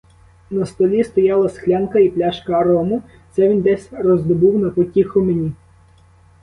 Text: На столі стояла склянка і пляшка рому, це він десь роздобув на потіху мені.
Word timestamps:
На 0.49 0.65
столі 0.65 1.03
стояла 1.03 1.49
склянка 1.49 1.99
і 1.99 2.09
пляшка 2.09 2.63
рому, 2.63 3.01
це 3.35 3.49
він 3.49 3.61
десь 3.61 3.89
роздобув 3.91 4.59
на 4.59 4.69
потіху 4.69 5.23
мені. 5.23 5.51